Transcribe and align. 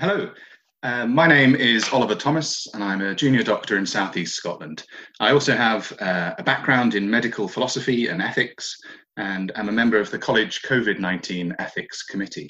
Hello, 0.00 0.30
uh, 0.84 1.06
my 1.08 1.26
name 1.26 1.56
is 1.56 1.88
Oliver 1.92 2.14
Thomas, 2.14 2.68
and 2.72 2.84
I'm 2.84 3.00
a 3.00 3.16
junior 3.16 3.42
doctor 3.42 3.78
in 3.78 3.84
Southeast 3.84 4.36
Scotland. 4.36 4.84
I 5.18 5.32
also 5.32 5.56
have 5.56 5.92
uh, 6.00 6.36
a 6.38 6.42
background 6.44 6.94
in 6.94 7.10
medical 7.10 7.48
philosophy 7.48 8.06
and 8.06 8.22
ethics, 8.22 8.78
and 9.16 9.50
I'm 9.56 9.68
a 9.68 9.72
member 9.72 9.98
of 9.98 10.12
the 10.12 10.18
College 10.20 10.62
COVID 10.62 11.00
19 11.00 11.56
Ethics 11.58 12.04
Committee. 12.04 12.48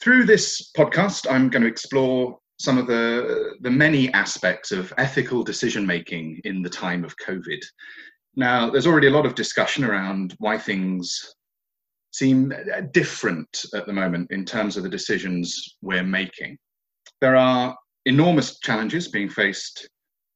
Through 0.00 0.26
this 0.26 0.70
podcast, 0.76 1.26
I'm 1.28 1.48
going 1.48 1.62
to 1.64 1.68
explore 1.68 2.38
some 2.60 2.78
of 2.78 2.86
the, 2.86 3.56
the 3.62 3.70
many 3.72 4.12
aspects 4.12 4.70
of 4.70 4.92
ethical 4.96 5.42
decision 5.42 5.84
making 5.84 6.40
in 6.44 6.62
the 6.62 6.70
time 6.70 7.04
of 7.04 7.16
COVID. 7.16 7.60
Now, 8.36 8.70
there's 8.70 8.86
already 8.86 9.08
a 9.08 9.16
lot 9.18 9.26
of 9.26 9.34
discussion 9.34 9.82
around 9.82 10.36
why 10.38 10.58
things 10.58 11.34
seem 12.14 12.52
different 12.92 13.64
at 13.74 13.86
the 13.86 13.92
moment 13.92 14.30
in 14.30 14.44
terms 14.44 14.76
of 14.76 14.84
the 14.84 14.88
decisions 14.88 15.76
we're 15.82 16.04
making. 16.04 16.56
There 17.20 17.34
are 17.34 17.76
enormous 18.06 18.60
challenges 18.60 19.08
being 19.08 19.28
faced 19.28 19.88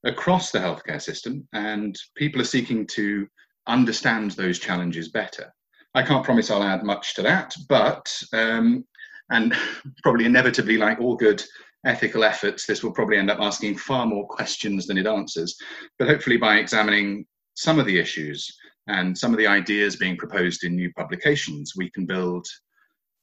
across 0.05 0.51
the 0.51 0.59
healthcare 0.59 1.01
system, 1.01 1.47
and 1.53 1.97
people 2.17 2.41
are 2.41 2.53
seeking 2.53 2.85
to 2.89 3.29
understand 3.69 4.33
those 4.33 4.59
challenges 4.59 5.11
better. 5.11 5.53
I 5.95 6.03
can't 6.03 6.25
promise 6.25 6.51
I'll 6.51 6.65
add 6.65 6.83
much 6.83 7.15
to 7.15 7.23
that, 7.23 7.55
but, 7.69 8.13
um, 8.33 8.85
and 9.31 9.55
probably 10.03 10.25
inevitably, 10.25 10.79
like 10.79 10.99
all 10.99 11.15
good 11.15 11.45
ethical 11.87 12.25
efforts, 12.25 12.67
this 12.67 12.83
will 12.83 12.93
probably 12.93 13.19
end 13.19 13.31
up 13.31 13.39
asking 13.41 13.79
far 13.79 14.05
more 14.05 14.27
questions 14.27 14.89
than 14.89 14.99
it 14.99 15.07
answers. 15.07 15.57
But 15.97 16.09
hopefully, 16.09 16.39
by 16.39 16.59
examining 16.59 17.25
some 17.55 17.79
of 17.79 17.87
the 17.87 18.01
issues 18.01 18.53
and 18.89 19.17
some 19.17 19.33
of 19.33 19.39
the 19.39 19.47
ideas 19.47 19.97
being 19.97 20.17
proposed 20.17 20.65
in 20.65 20.75
new 20.75 20.93
publications, 20.95 21.75
we 21.77 21.91
can 21.91 22.07
build 22.07 22.47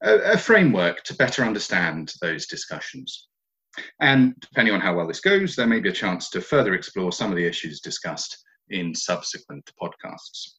a, 0.02 0.32
a 0.32 0.38
framework 0.38 1.02
to 1.04 1.14
better 1.14 1.44
understand 1.44 2.12
those 2.20 2.46
discussions. 2.46 3.28
And 4.00 4.34
depending 4.40 4.74
on 4.74 4.80
how 4.80 4.94
well 4.94 5.06
this 5.06 5.20
goes, 5.20 5.54
there 5.54 5.66
may 5.66 5.80
be 5.80 5.90
a 5.90 5.92
chance 5.92 6.30
to 6.30 6.40
further 6.40 6.74
explore 6.74 7.12
some 7.12 7.30
of 7.30 7.36
the 7.36 7.44
issues 7.44 7.80
discussed 7.80 8.42
in 8.70 8.94
subsequent 8.94 9.70
podcasts. 9.80 10.54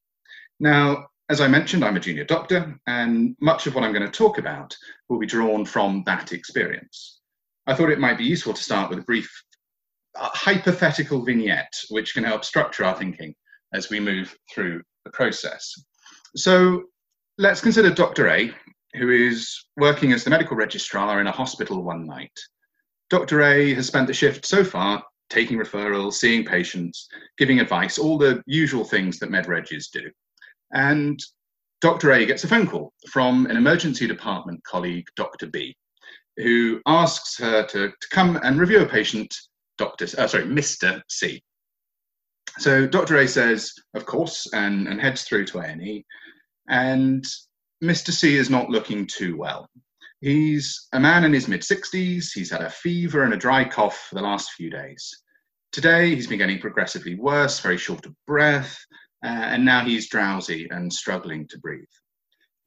Now, 0.60 1.08
as 1.30 1.42
I 1.42 1.48
mentioned, 1.48 1.84
I'm 1.84 1.98
a 1.98 2.02
junior 2.02 2.24
doctor, 2.24 2.80
and 2.88 3.36
much 3.42 3.68
of 3.68 3.76
what 3.76 3.84
I'm 3.84 3.94
going 3.94 4.06
to 4.06 4.12
talk 4.12 4.38
about 4.38 4.76
will 5.10 5.20
be 5.20 5.26
drawn 5.26 5.66
from 5.66 6.04
that 6.06 6.32
experience. 6.32 7.22
I 7.66 7.74
thought 7.74 7.90
it 7.90 8.00
might 8.00 8.18
be 8.18 8.24
useful 8.24 8.54
to 8.54 8.64
start 8.64 8.90
with 8.90 9.00
a 9.00 9.04
brief 9.04 9.30
uh, 10.16 10.30
hypothetical 10.34 11.24
vignette, 11.24 11.74
which 11.90 12.14
can 12.14 12.24
help 12.24 12.46
structure 12.46 12.86
our 12.86 12.96
thinking 12.96 13.36
as 13.74 13.90
we 13.90 14.00
move 14.00 14.36
through 14.54 14.82
the 15.08 15.18
process. 15.18 15.74
So 16.36 16.84
let's 17.38 17.62
consider 17.62 17.90
Dr. 17.90 18.28
A, 18.28 18.52
who 18.96 19.10
is 19.10 19.66
working 19.78 20.12
as 20.12 20.24
the 20.24 20.30
medical 20.30 20.58
registrar 20.58 21.20
in 21.22 21.28
a 21.28 21.32
hospital 21.32 21.84
one 21.84 22.06
night. 22.06 22.38
Dr. 23.10 23.42
A 23.42 23.74
has 23.74 23.88
spent 23.88 24.08
the 24.08 24.14
shift 24.14 24.46
so 24.46 24.64
far 24.64 25.04
taking 25.30 25.58
referrals, 25.58 26.14
seeing 26.14 26.46
patients, 26.46 27.08
giving 27.38 27.60
advice, 27.60 27.98
all 27.98 28.18
the 28.18 28.42
usual 28.46 28.84
things 28.84 29.20
that 29.20 29.32
med 29.32 29.46
regs 29.46 29.90
do. 29.92 30.10
And 30.74 31.20
Dr. 31.82 32.12
A 32.12 32.26
gets 32.26 32.44
a 32.44 32.48
phone 32.48 32.68
call 32.68 32.94
from 33.12 33.46
an 33.48 33.58
emergency 33.58 34.08
department 34.08 34.64
colleague, 34.64 35.08
Dr. 35.16 35.48
B, 35.48 35.76
who 36.38 36.82
asks 36.86 37.38
her 37.38 37.66
to, 37.68 37.90
to 37.90 38.08
come 38.12 38.40
and 38.44 38.60
review 38.60 38.82
a 38.82 38.86
patient, 38.86 39.34
Dr. 39.78 40.06
Uh, 40.18 40.28
sorry, 40.28 40.46
Mr. 40.46 41.02
C. 41.10 41.42
So 42.60 42.88
Dr. 42.88 43.18
A 43.18 43.28
says, 43.28 43.74
of 43.94 44.06
course, 44.06 44.48
and, 44.54 44.88
and 44.88 45.00
heads 45.00 45.24
through 45.24 45.46
to 45.46 45.60
A&E. 45.60 46.06
And 46.70 47.24
Mr. 47.84 48.12
C 48.12 48.36
is 48.36 48.50
not 48.50 48.70
looking 48.70 49.06
too 49.06 49.38
well. 49.38 49.70
He's 50.22 50.88
a 50.94 51.00
man 51.00 51.24
in 51.24 51.34
his 51.34 51.48
mid 51.48 51.62
60s. 51.62 52.32
He's 52.34 52.50
had 52.50 52.62
a 52.62 52.70
fever 52.70 53.24
and 53.24 53.34
a 53.34 53.38
dry 53.38 53.64
cough 53.64 54.08
for 54.10 54.16
the 54.16 54.22
last 54.22 54.52
few 54.54 54.70
days. 54.70 55.16
Today, 55.72 56.16
he's 56.16 56.28
been 56.28 56.40
getting 56.40 56.60
progressively 56.60 57.16
worse, 57.16 57.60
very 57.60 57.78
short 57.78 58.06
of 58.06 58.16
breath, 58.26 58.80
uh, 59.24 59.28
and 59.28 59.64
now 59.64 59.84
he's 59.86 60.10
drowsy 60.10 60.68
and 60.72 60.92
struggling 60.92 61.48
to 61.50 61.60
breathe. 61.60 61.86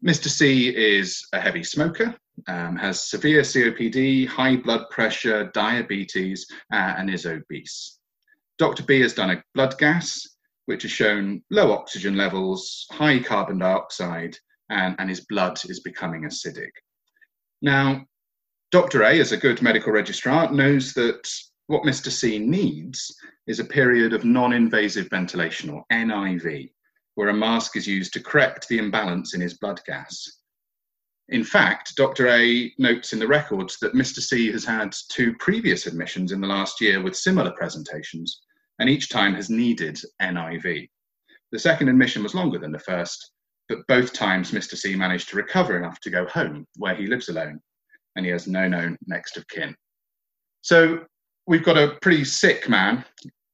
Mr. 0.05 0.29
C 0.29 0.69
is 0.69 1.27
a 1.33 1.41
heavy 1.41 1.65
smoker, 1.65 2.15
um, 2.47 2.77
has 2.77 3.11
severe 3.11 3.43
COPD, 3.43 4.29
high 4.29 4.57
blood 4.57 4.89
pressure, 4.91 5.51
diabetes, 5.53 6.47
uh, 6.73 6.95
and 6.97 7.11
is 7.11 7.27
obese. 7.27 8.00
Dr. 8.61 8.83
B 8.83 9.01
has 9.01 9.15
done 9.15 9.31
a 9.31 9.43
blood 9.55 9.79
gas, 9.79 10.37
which 10.67 10.83
has 10.83 10.91
shown 10.91 11.43
low 11.51 11.73
oxygen 11.73 12.15
levels, 12.15 12.85
high 12.91 13.19
carbon 13.19 13.59
dioxide, 13.59 14.37
and, 14.69 14.95
and 14.99 15.09
his 15.09 15.25
blood 15.31 15.59
is 15.71 15.81
becoming 15.81 16.25
acidic. 16.25 16.69
Now, 17.63 18.05
Dr. 18.71 19.03
A, 19.05 19.19
as 19.19 19.33
a 19.33 19.39
good 19.39 19.63
medical 19.63 19.95
registrar, 19.95 20.53
knows 20.53 20.93
that 20.93 21.27
what 21.69 21.85
Mr. 21.85 22.11
C 22.11 22.39
needs 22.39 23.17
is 23.47 23.61
a 23.61 23.65
period 23.65 24.13
of 24.13 24.27
non 24.27 24.53
invasive 24.53 25.09
ventilation, 25.09 25.71
or 25.71 25.83
NIV, 25.91 26.71
where 27.15 27.31
a 27.31 27.35
mask 27.35 27.79
is 27.79 27.87
used 27.87 28.13
to 28.13 28.23
correct 28.23 28.69
the 28.69 28.77
imbalance 28.77 29.33
in 29.33 29.41
his 29.41 29.57
blood 29.57 29.81
gas. 29.87 30.43
In 31.31 31.45
fact, 31.45 31.97
Dr. 31.97 32.29
A 32.29 32.75
notes 32.77 33.15
in 33.15 33.21
the 33.21 33.27
records 33.27 33.79
that 33.81 33.95
Mr. 33.95 34.19
C 34.19 34.53
has 34.53 34.67
had 34.67 34.95
two 35.09 35.35
previous 35.39 35.87
admissions 35.87 36.31
in 36.31 36.43
the 36.43 36.47
last 36.47 36.79
year 36.83 37.03
with 37.03 37.17
similar 37.17 37.53
presentations, 37.53 38.43
and 38.81 38.89
each 38.89 39.11
time 39.11 39.35
has 39.35 39.51
needed 39.51 40.01
NIV. 40.21 40.89
The 41.53 41.59
second 41.59 41.89
admission 41.89 42.23
was 42.23 42.35
longer 42.35 42.59
than 42.59 42.73
the 42.73 42.79
first, 42.79 43.33
but 43.69 43.87
both 43.87 44.13
times 44.13 44.53
Mr. 44.53 44.77
C 44.77 44.97
managed 44.97 45.29
to 45.29 45.37
recover 45.37 45.77
enough 45.77 46.01
to 46.01 46.11
go 46.11 46.27
home, 46.27 46.67
where 46.77 46.95
he 46.95 47.07
lives 47.07 47.29
alone, 47.29 47.61
and 48.17 48.25
he 48.25 48.33
has 48.33 48.49
no 48.49 48.67
known 48.67 48.97
next 49.07 49.37
of 49.37 49.47
kin. 49.49 49.77
So 50.63 51.05
we've 51.47 51.63
got 51.63 51.77
a 51.77 51.99
pretty 52.01 52.25
sick 52.25 52.69
man, 52.69 53.05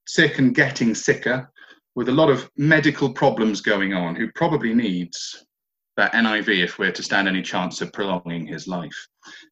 sick 0.06 0.38
and 0.38 0.54
getting 0.54 0.94
sicker, 0.94 1.50
with 1.96 2.08
a 2.08 2.12
lot 2.12 2.30
of 2.30 2.48
medical 2.56 3.12
problems 3.12 3.60
going 3.60 3.94
on, 3.94 4.14
who 4.14 4.30
probably 4.34 4.74
needs 4.74 5.44
that 5.96 6.12
NIV 6.12 6.62
if 6.62 6.78
we're 6.78 6.92
to 6.92 7.02
stand 7.02 7.26
any 7.26 7.42
chance 7.42 7.80
of 7.80 7.92
prolonging 7.92 8.46
his 8.46 8.68
life. 8.68 9.06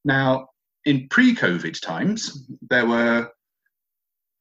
Now, 0.05 0.47
in 0.85 1.09
pre 1.09 1.35
COVID 1.35 1.81
times, 1.81 2.47
there 2.71 2.87
were 2.87 3.31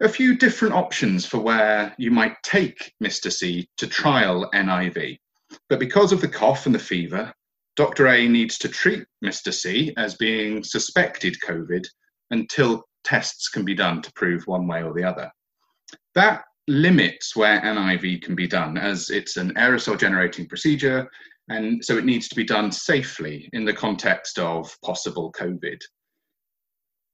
a 0.02 0.10
few 0.10 0.36
different 0.36 0.74
options 0.74 1.26
for 1.26 1.40
where 1.40 1.94
you 1.98 2.12
might 2.12 2.36
take 2.44 2.94
Mr. 3.02 3.32
C 3.32 3.68
to 3.78 3.88
trial 3.88 4.50
NIV. 4.54 5.18
But 5.70 5.80
because 5.80 6.12
of 6.12 6.22
the 6.22 6.28
cough 6.28 6.66
and 6.66 6.76
the 6.76 6.80
fever, 6.80 7.34
Dr. 7.76 8.08
A 8.08 8.28
needs 8.28 8.58
to 8.60 8.70
treat 8.70 9.06
Mr. 9.24 9.54
C 9.54 9.94
as 9.98 10.16
being 10.16 10.64
suspected 10.64 11.38
COVID 11.44 11.86
until 12.32 12.84
tests 13.04 13.50
can 13.50 13.66
be 13.66 13.74
done 13.74 14.02
to 14.02 14.14
prove 14.14 14.44
one 14.46 14.68
way 14.68 14.84
or 14.84 14.94
the 14.94 15.04
other. 15.04 15.32
That 16.16 16.44
limits 16.68 17.36
where 17.36 17.62
NIV 17.62 18.22
can 18.22 18.36
be 18.36 18.48
done 18.48 18.78
as 18.78 19.10
it's 19.10 19.38
an 19.38 19.54
aerosol 19.56 20.00
generating 20.00 20.48
procedure, 20.48 21.10
and 21.50 21.84
so 21.84 21.98
it 21.98 22.06
needs 22.06 22.30
to 22.30 22.36
be 22.36 22.44
done 22.44 22.72
safely 22.72 23.50
in 23.54 23.66
the 23.66 23.74
context 23.74 24.40
of 24.40 24.76
possible 24.82 25.32
COVID. 25.34 25.80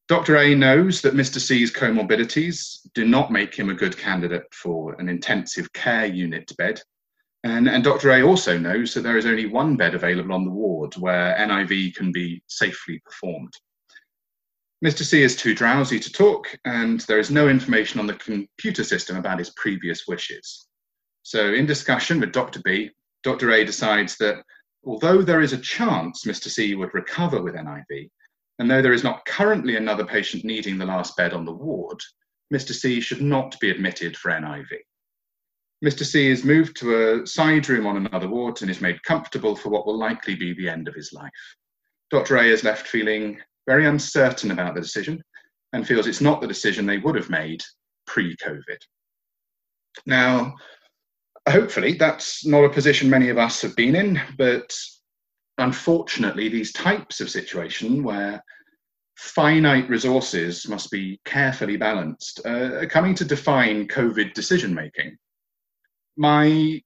Dr. 0.10 0.38
A 0.38 0.56
knows 0.56 1.02
that 1.02 1.14
Mr. 1.14 1.40
C's 1.40 1.72
comorbidities 1.72 2.80
do 2.96 3.06
not 3.06 3.32
make 3.32 3.54
him 3.54 3.70
a 3.70 3.76
good 3.76 3.96
candidate 3.96 4.52
for 4.52 4.94
an 4.96 5.08
intensive 5.08 5.72
care 5.74 6.08
unit 6.08 6.52
bed. 6.58 6.82
And, 7.44 7.70
and 7.70 7.84
Dr. 7.84 8.10
A 8.10 8.24
also 8.24 8.58
knows 8.58 8.96
that 8.96 9.02
there 9.02 9.18
is 9.18 9.28
only 9.28 9.46
one 9.46 9.78
bed 9.78 9.94
available 9.94 10.34
on 10.34 10.46
the 10.46 10.52
ward 10.52 10.96
where 10.96 11.38
NIV 11.38 11.94
can 11.94 12.12
be 12.12 12.42
safely 12.48 13.00
performed. 13.06 13.54
Mr. 14.84 15.04
C 15.04 15.22
is 15.22 15.36
too 15.36 15.54
drowsy 15.54 16.00
to 16.00 16.12
talk, 16.12 16.58
and 16.66 17.02
there 17.02 17.20
is 17.20 17.30
no 17.30 17.48
information 17.48 18.00
on 18.00 18.08
the 18.08 18.16
computer 18.16 18.84
system 18.84 19.16
about 19.16 19.38
his 19.38 19.52
previous 19.52 20.08
wishes. 20.08 20.68
So, 21.22 21.54
in 21.54 21.68
discussion 21.68 22.20
with 22.20 22.32
Dr. 22.32 22.62
B, 22.64 22.90
Dr. 23.22 23.52
A 23.52 23.64
decides 23.64 24.18
that 24.18 24.44
although 24.84 25.22
there 25.22 25.42
is 25.42 25.54
a 25.54 25.58
chance 25.58 26.24
Mr. 26.24 26.48
C 26.48 26.74
would 26.74 26.96
recover 26.96 27.44
with 27.44 27.54
NIV, 27.54 28.10
and 28.60 28.70
though 28.70 28.82
there 28.82 28.94
is 28.94 29.04
not 29.04 29.26
currently 29.26 29.78
another 29.78 30.06
patient 30.06 30.44
needing 30.44 30.78
the 30.78 30.86
last 30.86 31.16
bed 31.16 31.34
on 31.34 31.46
the 31.46 31.52
ward, 31.52 32.00
Mr. 32.54 32.74
C 32.74 33.00
should 33.00 33.22
not 33.22 33.58
be 33.60 33.72
admitted 33.72 34.18
for 34.18 34.32
NIV. 34.32 34.68
Mr. 35.84 36.04
C 36.04 36.30
is 36.30 36.44
moved 36.44 36.76
to 36.78 37.22
a 37.22 37.28
side 37.28 37.70
room 37.70 37.88
on 37.88 37.96
another 37.96 38.28
ward 38.28 38.62
and 38.62 38.70
is 38.70 38.82
made 38.82 39.02
comfortable 39.04 39.56
for 39.56 39.70
what 39.70 39.86
will 39.86 39.98
likely 39.98 40.36
be 40.36 40.54
the 40.54 40.68
end 40.68 40.90
of 40.90 40.94
his 40.94 41.14
life. 41.14 41.32
Dr. 42.12 42.36
A 42.36 42.44
is 42.44 42.66
left 42.66 42.88
feeling 42.88 43.40
very 43.66 43.86
uncertain 43.86 44.52
about 44.52 44.76
the 44.76 44.82
decision 44.82 45.24
and 45.72 45.88
feels 45.88 46.08
it's 46.08 46.22
not 46.22 46.42
the 46.42 46.48
decision 46.48 46.86
they 46.86 46.98
would 46.98 47.16
have 47.16 47.30
made 47.30 47.64
pre 48.08 48.36
COVID. 48.38 48.78
Now, 50.06 50.56
hopefully, 51.48 51.94
that's 51.94 52.46
not 52.46 52.66
a 52.66 52.70
position 52.70 53.10
many 53.10 53.30
of 53.30 53.38
us 53.38 53.62
have 53.62 53.76
been 53.76 53.96
in, 53.96 54.20
but 54.38 54.78
unfortunately, 55.60 56.50
these 56.50 56.72
types 56.74 57.22
of 57.22 57.30
situation 57.30 58.04
where 58.04 58.44
finite 59.18 59.90
resources 59.90 60.68
must 60.68 60.90
be 60.92 61.20
carefully 61.26 61.78
balanced 61.78 62.46
uh, 62.46 62.86
coming 62.88 63.14
to 63.16 63.26
define 63.26 63.88
COVID 63.88 64.34
decision 64.34 64.74
making. 64.74 65.18
My 66.18 66.82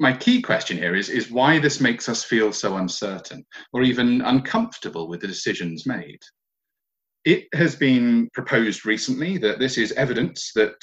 my 0.00 0.12
key 0.16 0.40
question 0.40 0.78
here 0.78 0.94
is, 0.96 1.10
is 1.10 1.30
why 1.30 1.58
this 1.58 1.80
makes 1.80 2.08
us 2.08 2.24
feel 2.24 2.52
so 2.52 2.76
uncertain 2.78 3.44
or 3.72 3.82
even 3.82 4.22
uncomfortable 4.22 5.08
with 5.08 5.20
the 5.20 5.26
decisions 5.28 5.86
made. 5.86 6.20
it 7.24 7.46
has 7.54 7.76
been 7.76 8.28
proposed 8.32 8.86
recently 8.86 9.36
that 9.38 9.58
this 9.58 9.76
is 9.76 9.92
evidence 9.92 10.52
that 10.54 10.82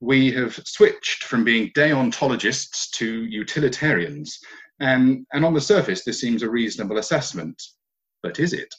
we 0.00 0.30
have 0.30 0.54
switched 0.66 1.24
from 1.24 1.44
being 1.44 1.70
deontologists 1.70 2.90
to 2.90 3.24
utilitarians. 3.24 4.38
And, 4.84 5.26
and 5.32 5.46
on 5.46 5.54
the 5.54 5.62
surface, 5.62 6.04
this 6.04 6.20
seems 6.20 6.42
a 6.42 6.50
reasonable 6.50 6.98
assessment, 6.98 7.60
but 8.22 8.38
is 8.38 8.52
it? 8.52 8.72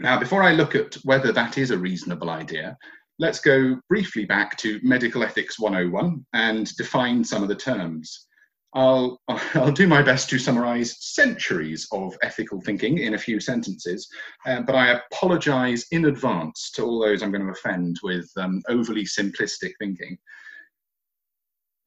Now, 0.00 0.18
before 0.18 0.42
I 0.42 0.52
look 0.54 0.74
at 0.74 0.94
whether 1.04 1.32
that 1.32 1.58
is 1.58 1.70
a 1.70 1.76
reasonable 1.76 2.30
idea, 2.30 2.78
let's 3.18 3.38
go 3.38 3.78
briefly 3.90 4.24
back 4.24 4.56
to 4.58 4.80
Medical 4.82 5.22
Ethics 5.22 5.60
101 5.60 6.24
and 6.32 6.74
define 6.76 7.22
some 7.22 7.42
of 7.42 7.50
the 7.50 7.54
terms. 7.54 8.26
I'll, 8.72 9.20
I'll 9.28 9.70
do 9.70 9.86
my 9.86 10.00
best 10.00 10.30
to 10.30 10.38
summarize 10.38 10.96
centuries 11.04 11.86
of 11.92 12.16
ethical 12.22 12.62
thinking 12.62 12.96
in 12.96 13.12
a 13.12 13.18
few 13.18 13.38
sentences, 13.38 14.08
uh, 14.46 14.62
but 14.62 14.74
I 14.74 14.98
apologize 15.12 15.84
in 15.90 16.06
advance 16.06 16.70
to 16.76 16.84
all 16.84 16.98
those 16.98 17.22
I'm 17.22 17.32
going 17.32 17.44
to 17.44 17.52
offend 17.52 17.98
with 18.02 18.30
um, 18.38 18.62
overly 18.70 19.04
simplistic 19.04 19.72
thinking. 19.78 20.16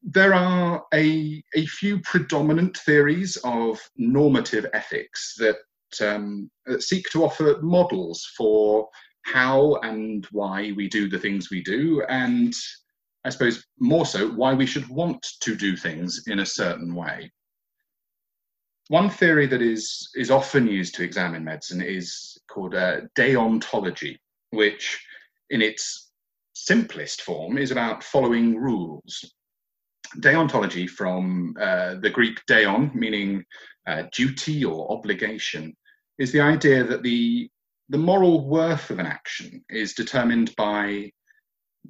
There 0.08 0.34
are 0.34 0.84
a, 0.94 1.42
a 1.56 1.66
few 1.66 1.98
predominant 2.00 2.76
theories 2.78 3.36
of 3.42 3.80
normative 3.96 4.64
ethics 4.72 5.34
that, 5.38 5.56
um, 6.00 6.48
that 6.64 6.84
seek 6.84 7.06
to 7.10 7.24
offer 7.24 7.58
models 7.60 8.24
for 8.36 8.88
how 9.22 9.74
and 9.82 10.24
why 10.30 10.72
we 10.76 10.88
do 10.88 11.08
the 11.08 11.18
things 11.18 11.50
we 11.50 11.60
do, 11.60 12.04
and 12.08 12.54
I 13.24 13.30
suppose 13.30 13.66
more 13.80 14.06
so 14.06 14.28
why 14.28 14.54
we 14.54 14.66
should 14.66 14.88
want 14.88 15.26
to 15.40 15.56
do 15.56 15.76
things 15.76 16.22
in 16.28 16.38
a 16.38 16.46
certain 16.46 16.94
way. 16.94 17.32
One 18.86 19.10
theory 19.10 19.48
that 19.48 19.60
is, 19.60 20.08
is 20.14 20.30
often 20.30 20.68
used 20.68 20.94
to 20.94 21.02
examine 21.02 21.42
medicine 21.42 21.82
is 21.82 22.38
called 22.48 22.76
uh, 22.76 23.00
deontology, 23.18 24.18
which 24.50 25.04
in 25.50 25.60
its 25.60 26.12
simplest 26.52 27.22
form 27.22 27.58
is 27.58 27.72
about 27.72 28.04
following 28.04 28.56
rules. 28.56 29.24
Deontology, 30.20 30.88
from 30.88 31.54
uh, 31.60 31.94
the 31.96 32.10
Greek 32.10 32.40
deon, 32.48 32.94
meaning 32.94 33.44
uh, 33.86 34.04
duty 34.12 34.64
or 34.64 34.90
obligation, 34.90 35.76
is 36.18 36.32
the 36.32 36.40
idea 36.40 36.84
that 36.84 37.02
the, 37.02 37.48
the 37.88 37.98
moral 37.98 38.46
worth 38.48 38.90
of 38.90 38.98
an 38.98 39.06
action 39.06 39.64
is 39.68 39.94
determined 39.94 40.54
by 40.56 41.10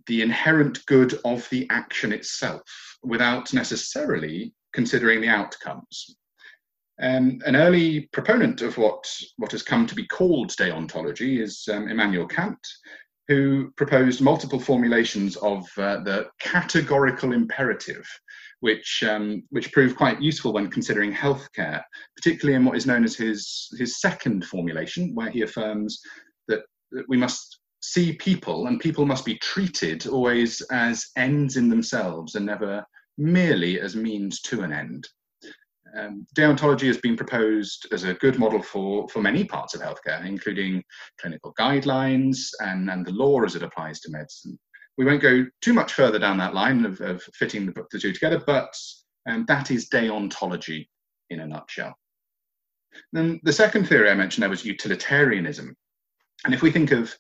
the 0.07 0.23
inherent 0.23 0.85
good 0.87 1.19
of 1.25 1.49
the 1.51 1.67
action 1.71 2.13
itself 2.13 2.63
without 3.03 3.53
necessarily 3.55 4.53
considering 4.73 5.21
the 5.21 5.29
outcomes. 5.29 6.17
Um, 7.01 7.41
an 7.45 7.57
early 7.57 8.09
proponent 8.13 8.63
of 8.63 8.79
what, 8.79 9.05
what 9.37 9.53
has 9.53 9.63
come 9.63 9.87
to 9.87 9.95
be 9.95 10.07
called 10.07 10.51
deontology 10.51 11.41
is 11.41 11.69
um, 11.71 11.89
Immanuel 11.89 12.27
Kant, 12.27 12.59
who 13.29 13.73
proposed 13.77 14.21
multiple 14.21 14.61
formulations 14.61 15.37
of 15.37 15.67
uh, 15.79 15.99
the 16.05 16.27
categorical 16.39 17.33
imperative, 17.33 18.07
which, 18.61 19.03
um, 19.03 19.43
which 19.51 19.73
proved 19.73 19.97
quite 19.97 20.23
useful 20.23 20.53
when 20.53 20.71
considering 20.71 21.13
healthcare, 21.13 21.83
particularly 22.17 22.57
in 22.57 22.65
what 22.65 22.77
is 22.77 22.87
known 22.87 23.05
as 23.05 23.17
his, 23.17 23.69
his 23.79 24.01
second 24.01 24.45
formulation, 24.45 25.15
where 25.15 25.31
he 25.31 25.43
affirms 25.43 26.01
that, 26.49 26.61
that 26.93 27.09
we 27.09 27.17
must 27.17 27.59
see 27.83 28.13
people, 28.15 28.67
and 28.67 28.81
people 28.81 29.07
must 29.07 29.25
be 29.25 29.39
treated 29.39 30.07
always 30.07 30.61
as 30.71 31.07
ends 31.17 31.57
in 31.57 31.69
themselves 31.69 32.35
and 32.35 32.47
never 32.47 32.85
merely 33.19 33.81
as 33.81 33.97
means 33.97 34.41
to 34.43 34.63
an 34.63 34.73
end. 34.73 35.07
Um, 35.97 36.27
deontology 36.35 36.87
has 36.89 36.99
been 36.99 37.17
proposed 37.17 37.87
as 37.93 38.05
a 38.05 38.15
good 38.15 38.39
model 38.39 38.63
for, 38.63 39.09
for 39.09 39.21
many 39.23 39.45
parts 39.45 39.75
of 39.75 39.81
healthcare, 39.81 40.25
including 40.27 40.83
clinical 41.19 41.55
guidelines 41.59 42.49
and, 42.61 42.91
and 42.91 43.07
the 43.07 43.13
law 43.13 43.43
as 43.45 43.57
it 43.57 43.63
applies 43.63 44.01
to 44.01 44.11
medicine. 44.11 44.59
We 44.99 45.05
won't 45.05 45.23
go 45.23 45.47
too 45.63 45.73
much 45.73 45.93
further 45.93 46.19
down 46.19 46.39
that 46.39 46.55
line 46.55 46.85
of, 46.85 47.01
of 47.01 47.23
fitting 47.35 47.67
the, 47.67 47.73
book 47.73 47.89
the 47.91 47.99
two 47.99 48.13
together, 48.13 48.43
but 48.47 48.75
um, 49.29 49.45
that 49.49 49.71
is 49.71 49.89
deontology 49.89 50.89
in 51.31 51.41
a 51.41 51.47
nutshell. 51.47 51.95
Then 53.13 53.41
the 53.43 53.53
second 53.53 53.89
theory 53.89 54.11
I 54.11 54.15
mentioned 54.15 54.43
there 54.43 54.51
was 54.51 54.65
utilitarianism. 54.65 55.75
And 56.45 56.55
if 56.55 56.63
we 56.63 56.71
think 56.71 56.93
of 56.93 57.15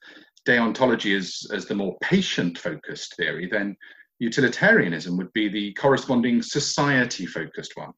deontology 0.46 1.16
as, 1.16 1.46
as 1.52 1.66
the 1.66 1.74
more 1.74 1.96
patient 2.00 2.58
focused 2.58 3.16
theory, 3.16 3.48
then 3.50 3.76
utilitarianism 4.18 5.16
would 5.16 5.32
be 5.32 5.48
the 5.48 5.72
corresponding 5.74 6.42
society 6.42 7.26
focused 7.26 7.72
one. 7.76 7.92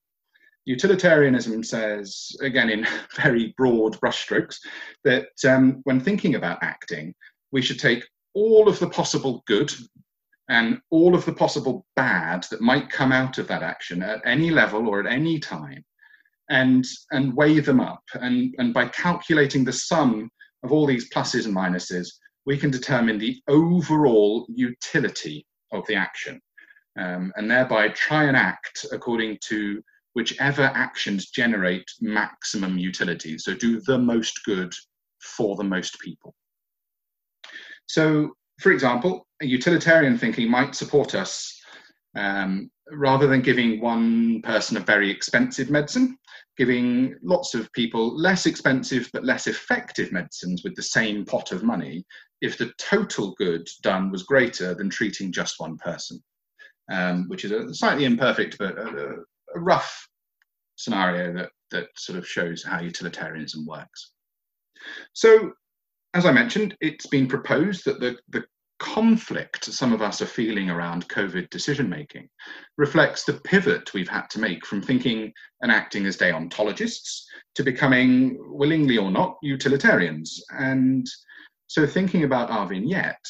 Utilitarianism 0.69 1.65
says, 1.65 2.31
again 2.43 2.69
in 2.69 2.87
very 3.17 3.55
broad 3.56 3.99
brushstrokes, 4.00 4.59
that 5.05 5.29
um, 5.49 5.81
when 5.85 5.99
thinking 5.99 6.35
about 6.35 6.59
acting, 6.62 7.15
we 7.53 7.62
should 7.62 7.79
take 7.79 8.06
all 8.35 8.69
of 8.69 8.79
the 8.79 8.91
possible 8.91 9.43
good 9.47 9.73
and 10.50 10.79
all 10.91 11.15
of 11.15 11.25
the 11.25 11.32
possible 11.32 11.87
bad 11.97 12.44
that 12.50 12.61
might 12.61 12.91
come 12.91 13.12
out 13.12 13.38
of 13.38 13.49
that 13.49 13.62
action 13.62 14.03
at 14.03 14.20
any 14.26 14.50
level 14.50 14.88
or 14.88 15.00
at 15.00 15.11
any 15.11 15.38
time 15.38 15.82
and 16.50 16.85
and 17.12 17.35
weigh 17.35 17.61
them 17.61 17.81
up. 17.81 18.03
And 18.15 18.55
and 18.59 18.75
by 18.75 18.88
calculating 18.88 19.65
the 19.65 19.73
sum 19.73 20.31
of 20.62 20.70
all 20.70 20.87
these 20.87 21.09
pluses 21.11 21.47
and 21.47 21.56
minuses 21.56 22.09
we 22.44 22.59
can 22.59 22.70
determine 22.70 23.19
the 23.19 23.41
overall 23.49 24.47
utility 24.49 25.47
of 25.73 25.87
the 25.87 25.94
action 25.94 26.41
um, 26.99 27.32
and 27.37 27.50
thereby 27.50 27.88
try 27.91 28.25
and 28.25 28.37
act 28.37 28.85
according 28.93 29.38
to 29.49 29.82
whichever 30.19 30.65
actions 30.75 31.31
generate 31.31 31.88
maximum 32.00 32.76
utility. 32.76 33.38
So 33.38 33.55
do 33.55 33.81
the 33.82 33.97
most 33.97 34.41
good 34.44 34.75
for 35.23 35.55
the 35.55 35.62
most 35.62 36.00
people. 36.00 36.35
So, 37.87 38.32
for 38.59 38.73
example, 38.73 39.29
utilitarian 39.41 40.19
thinking 40.19 40.50
might 40.50 40.75
support 40.75 41.15
us 41.15 41.56
um, 42.17 42.69
rather 42.91 43.29
than 43.29 43.43
giving 43.43 43.81
one 43.81 44.43
person 44.43 44.76
a 44.76 44.81
very 44.81 45.09
expensive 45.09 45.70
medicine, 45.70 46.19
giving 46.56 47.15
lots 47.23 47.55
of 47.55 47.73
people 47.73 48.05
less 48.19 48.44
expensive 48.44 49.09
but 49.12 49.25
less 49.25 49.47
effective 49.47 50.11
medicines 50.11 50.65
with 50.65 50.75
the 50.75 50.82
same 50.82 51.25
pot 51.25 51.53
of 51.53 51.62
money 51.62 52.05
if 52.41 52.59
the 52.59 52.73
total 52.76 53.37
good 53.38 53.69
done 53.85 54.11
was 54.11 54.25
greater 54.25 54.75
than 54.75 54.91
treating 54.91 55.31
just 55.31 55.61
one 55.61 55.76
person, 55.76 56.20
um, 56.91 57.29
which 57.29 57.44
is 57.44 57.53
a 57.53 57.73
slightly 57.73 58.05
imperfect 58.05 58.59
but 58.59 58.76
a, 58.76 59.23
a 59.54 59.60
rough 59.60 60.08
scenario 60.76 61.32
that, 61.34 61.50
that 61.70 61.86
sort 61.96 62.18
of 62.18 62.26
shows 62.26 62.64
how 62.64 62.80
utilitarianism 62.80 63.66
works. 63.66 64.12
So, 65.12 65.52
as 66.14 66.24
I 66.24 66.32
mentioned, 66.32 66.76
it's 66.80 67.06
been 67.06 67.26
proposed 67.26 67.84
that 67.84 68.00
the, 68.00 68.17
the 68.28 68.44
conflict 68.78 69.64
some 69.64 69.93
of 69.93 70.00
us 70.00 70.22
are 70.22 70.26
feeling 70.26 70.70
around 70.70 71.08
COVID 71.08 71.50
decision 71.50 71.88
making 71.88 72.28
reflects 72.76 73.24
the 73.24 73.34
pivot 73.44 73.93
we've 73.93 74.08
had 74.08 74.31
to 74.31 74.38
make 74.38 74.64
from 74.64 74.81
thinking 74.81 75.32
and 75.62 75.72
acting 75.72 76.06
as 76.06 76.17
deontologists 76.17 77.22
to 77.56 77.64
becoming, 77.64 78.38
willingly 78.50 78.96
or 78.96 79.10
not, 79.10 79.36
utilitarians. 79.43 80.43
And 80.50 81.06
so, 81.67 81.86
thinking 81.86 82.24
about 82.24 82.50
our 82.50 82.67
vignette, 82.67 83.24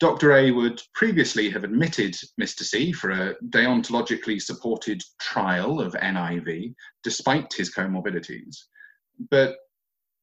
Dr. 0.00 0.32
A 0.32 0.50
would 0.50 0.80
previously 0.94 1.50
have 1.50 1.62
admitted 1.62 2.16
Mr. 2.40 2.62
C 2.62 2.90
for 2.90 3.10
a 3.10 3.34
deontologically 3.50 4.40
supported 4.40 5.02
trial 5.20 5.78
of 5.78 5.92
NIV 5.92 6.74
despite 7.04 7.52
his 7.52 7.72
comorbidities. 7.72 8.56
But 9.30 9.56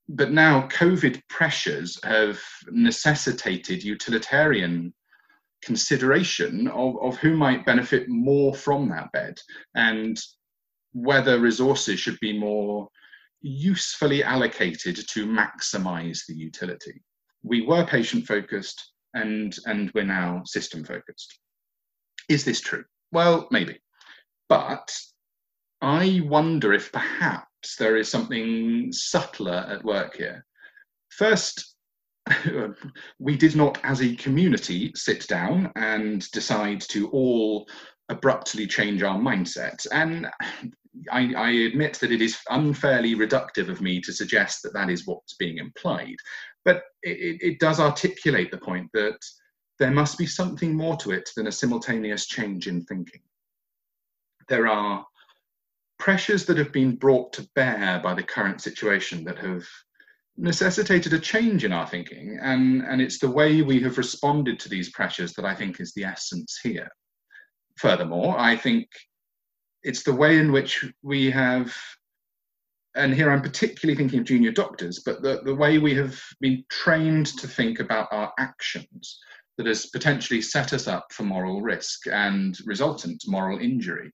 but 0.09 0.31
now 0.31 0.67
COVID 0.69 1.21
pressures 1.27 1.99
have 2.03 2.41
necessitated 2.71 3.83
utilitarian 3.83 4.93
consideration 5.61 6.69
of, 6.69 6.95
of 7.01 7.17
who 7.17 7.35
might 7.35 7.65
benefit 7.65 8.07
more 8.07 8.55
from 8.55 8.87
that 8.89 9.11
bed 9.11 9.37
and 9.75 10.17
whether 10.93 11.39
resources 11.39 11.99
should 11.99 12.17
be 12.21 12.37
more 12.37 12.87
usefully 13.41 14.23
allocated 14.23 14.95
to 15.09 15.27
maximize 15.27 16.25
the 16.25 16.35
utility. 16.35 17.03
We 17.43 17.61
were 17.61 17.85
patient 17.85 18.25
focused 18.25 18.93
and, 19.21 19.55
and 19.65 19.91
we're 19.93 20.03
now 20.03 20.41
system 20.45 20.83
focused. 20.83 21.39
Is 22.29 22.43
this 22.43 22.61
true? 22.61 22.83
Well, 23.11 23.47
maybe. 23.51 23.79
But 24.49 24.95
I 25.81 26.21
wonder 26.25 26.73
if 26.73 26.91
perhaps 26.91 27.75
there 27.77 27.97
is 27.97 28.09
something 28.09 28.91
subtler 28.91 29.65
at 29.69 29.83
work 29.83 30.15
here. 30.15 30.45
First, 31.09 31.75
we 33.19 33.37
did 33.37 33.55
not, 33.55 33.79
as 33.83 34.01
a 34.01 34.15
community, 34.15 34.91
sit 34.95 35.27
down 35.27 35.71
and 35.75 36.29
decide 36.31 36.81
to 36.81 37.09
all 37.09 37.67
abruptly 38.09 38.67
change 38.67 39.03
our 39.03 39.17
mindset. 39.17 39.85
And 39.91 40.27
I, 41.11 41.33
I, 41.35 41.49
admit 41.51 41.95
that 41.95 42.11
it 42.11 42.21
is 42.21 42.37
unfairly 42.49 43.15
reductive 43.15 43.69
of 43.69 43.81
me 43.81 44.01
to 44.01 44.13
suggest 44.13 44.63
that 44.63 44.73
that 44.73 44.89
is 44.89 45.05
what's 45.05 45.35
being 45.35 45.57
implied. 45.57 46.15
But 46.67 46.83
it, 47.01 47.41
it 47.41 47.59
does 47.59 47.79
articulate 47.79 48.51
the 48.51 48.57
point 48.57 48.89
that 48.93 49.17
there 49.79 49.89
must 49.89 50.17
be 50.17 50.25
something 50.25 50.75
more 50.75 50.97
to 50.97 51.11
it 51.11 51.29
than 51.37 51.47
a 51.47 51.51
simultaneous 51.51 52.25
change 52.25 52.67
in 52.67 52.83
thinking. 52.83 53.21
There 54.49 54.67
are 54.67 55.05
pressures 55.97 56.45
that 56.45 56.57
have 56.57 56.73
been 56.73 56.97
brought 56.97 57.31
to 57.33 57.47
bear 57.55 58.01
by 58.03 58.13
the 58.13 58.21
current 58.21 58.59
situation 58.61 59.23
that 59.23 59.37
have 59.39 59.65
necessitated 60.35 61.13
a 61.13 61.19
change 61.19 61.63
in 61.63 61.71
our 61.71 61.87
thinking, 61.87 62.37
and, 62.41 62.81
and 62.81 63.01
it's 63.01 63.19
the 63.19 63.31
way 63.31 63.61
we 63.61 63.79
have 63.83 63.97
responded 63.97 64.59
to 64.59 64.67
these 64.67 64.91
pressures 64.91 65.31
that 65.35 65.45
I 65.45 65.55
think 65.55 65.79
is 65.79 65.93
the 65.93 66.03
essence 66.03 66.59
here. 66.61 66.89
Furthermore, 67.77 68.37
I 68.37 68.57
think 68.57 68.89
it's 69.83 70.03
the 70.03 70.13
way 70.13 70.37
in 70.37 70.51
which 70.51 70.85
we 71.01 71.31
have, 71.31 71.73
and 72.97 73.13
here 73.13 73.31
I'm 73.31 73.41
particularly 73.41 73.95
thinking 73.95 74.19
of 74.19 74.25
junior 74.25 74.51
doctors, 74.51 75.01
but 75.05 75.21
the, 75.21 75.41
the 75.43 75.55
way 75.55 75.77
we 75.77 75.93
have 75.95 76.19
been 76.41 76.63
trained 76.69 77.27
to 77.37 77.47
think 77.47 77.79
about 77.79 78.07
our 78.11 78.33
actions 78.39 79.19
that 79.57 79.67
has 79.67 79.87
potentially 79.87 80.41
set 80.41 80.73
us 80.73 80.87
up 80.87 81.07
for 81.11 81.23
moral 81.23 81.61
risk 81.61 82.07
and 82.07 82.57
resultant 82.65 83.23
moral 83.27 83.59
injury. 83.59 84.11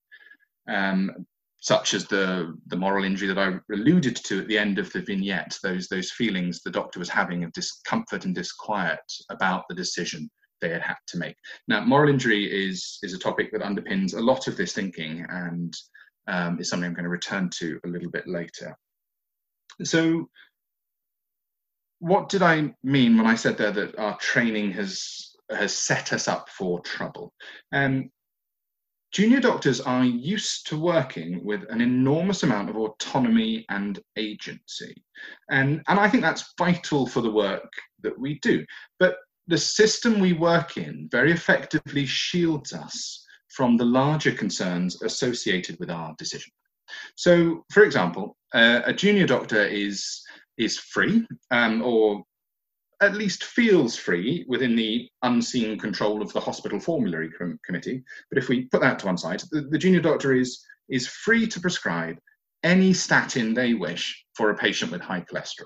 Um, 0.67 1.25
such 1.59 1.93
as 1.93 2.05
the 2.07 2.57
the 2.67 2.75
moral 2.75 3.05
injury 3.05 3.27
that 3.29 3.37
I 3.37 3.57
alluded 3.73 4.17
to 4.17 4.41
at 4.41 4.47
the 4.47 4.57
end 4.57 4.79
of 4.79 4.91
the 4.91 5.01
vignette, 5.01 5.57
those 5.63 5.87
those 5.87 6.11
feelings 6.11 6.61
the 6.61 6.71
doctor 6.71 6.99
was 6.99 7.09
having 7.09 7.43
of 7.43 7.53
discomfort 7.53 8.25
and 8.25 8.35
disquiet 8.35 8.99
about 9.29 9.63
the 9.69 9.75
decision 9.75 10.29
they 10.59 10.69
had 10.69 10.81
had 10.81 10.97
to 11.07 11.17
make. 11.17 11.35
Now, 11.69 11.85
moral 11.85 12.09
injury 12.09 12.45
is 12.45 12.99
is 13.01 13.13
a 13.13 13.19
topic 13.19 13.51
that 13.53 13.61
underpins 13.61 14.13
a 14.13 14.21
lot 14.21 14.47
of 14.47 14.57
this 14.57 14.73
thinking 14.73 15.25
and 15.29 15.73
um, 16.27 16.59
is 16.59 16.69
something 16.69 16.87
I'm 16.87 16.93
going 16.93 17.03
to 17.03 17.09
return 17.09 17.49
to 17.55 17.79
a 17.85 17.87
little 17.87 18.09
bit 18.09 18.27
later. 18.27 18.77
So, 19.83 20.29
what 21.99 22.29
did 22.29 22.41
I 22.41 22.73
mean 22.83 23.17
when 23.17 23.27
I 23.27 23.35
said 23.35 23.57
there 23.57 23.71
that 23.71 23.97
our 23.97 24.17
training 24.17 24.71
has 24.73 25.31
has 25.49 25.73
set 25.77 26.13
us 26.13 26.27
up 26.27 26.49
for 26.49 26.81
trouble? 26.81 27.33
Um, 27.71 28.09
Junior 29.13 29.39
doctors 29.39 29.79
are 29.79 30.03
used 30.03 30.65
to 30.67 30.79
working 30.79 31.45
with 31.45 31.63
an 31.69 31.81
enormous 31.81 32.41
amount 32.41 32.71
of 32.71 32.77
autonomy 32.77 33.63
and 33.69 33.99
agency. 34.17 34.95
And, 35.51 35.83
and 35.87 35.99
I 35.99 36.09
think 36.09 36.23
that's 36.23 36.55
vital 36.57 37.05
for 37.05 37.21
the 37.21 37.29
work 37.29 37.71
that 38.01 38.17
we 38.17 38.39
do. 38.39 38.65
But 38.97 39.17
the 39.45 39.57
system 39.57 40.19
we 40.19 40.33
work 40.33 40.77
in 40.77 41.09
very 41.11 41.31
effectively 41.31 42.07
shields 42.07 42.73
us 42.73 43.22
from 43.53 43.77
the 43.77 43.85
larger 43.85 44.31
concerns 44.31 45.01
associated 45.01 45.79
with 45.79 45.89
our 45.89 46.13
decision. 46.17 46.51
So, 47.15 47.63
for 47.71 47.83
example, 47.83 48.35
uh, 48.53 48.81
a 48.85 48.93
junior 48.93 49.25
doctor 49.25 49.63
is 49.65 50.21
is 50.57 50.77
free 50.77 51.25
um, 51.51 51.81
or 51.81 52.23
at 53.01 53.15
least 53.15 53.43
feels 53.43 53.95
free 53.97 54.45
within 54.47 54.75
the 54.75 55.09
unseen 55.23 55.77
control 55.77 56.21
of 56.21 56.31
the 56.31 56.39
hospital 56.39 56.79
formulary 56.79 57.29
com- 57.31 57.59
committee. 57.65 58.03
But 58.29 58.37
if 58.37 58.47
we 58.49 58.65
put 58.65 58.81
that 58.81 58.99
to 58.99 59.07
one 59.07 59.17
side, 59.17 59.43
the, 59.51 59.61
the 59.61 59.77
junior 59.77 59.99
doctor 59.99 60.33
is, 60.33 60.63
is 60.89 61.07
free 61.07 61.45
to 61.47 61.59
prescribe 61.59 62.17
any 62.63 62.93
statin 62.93 63.53
they 63.53 63.73
wish 63.73 64.23
for 64.35 64.51
a 64.51 64.57
patient 64.57 64.91
with 64.91 65.01
high 65.01 65.21
cholesterol. 65.21 65.65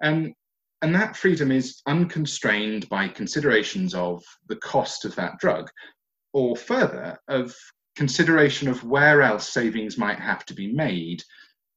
And, 0.00 0.32
and 0.80 0.94
that 0.94 1.16
freedom 1.16 1.50
is 1.50 1.82
unconstrained 1.86 2.88
by 2.88 3.08
considerations 3.08 3.94
of 3.94 4.22
the 4.48 4.56
cost 4.56 5.04
of 5.04 5.14
that 5.16 5.38
drug, 5.38 5.68
or 6.32 6.56
further, 6.56 7.18
of 7.28 7.54
consideration 7.96 8.68
of 8.68 8.84
where 8.84 9.22
else 9.22 9.48
savings 9.48 9.98
might 9.98 10.20
have 10.20 10.44
to 10.46 10.54
be 10.54 10.72
made 10.72 11.22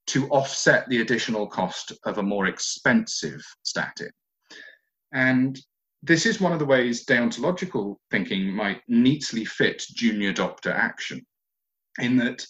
to 0.08 0.27
offset 0.29 0.88
the 0.88 1.01
additional 1.01 1.48
cost 1.48 1.93
of 2.05 2.17
a 2.17 2.24
more 2.24 2.48
expensive 2.48 3.41
statin. 3.63 4.10
And 5.13 5.60
this 6.03 6.25
is 6.25 6.41
one 6.41 6.51
of 6.51 6.60
the 6.60 6.65
ways 6.65 7.05
deontological 7.05 7.96
thinking 8.10 8.51
might 8.51 8.81
neatly 8.88 9.46
fit 9.46 9.84
junior 9.93 10.34
doctor 10.34 10.72
action, 10.72 11.25
in 12.00 12.17
that 12.17 12.46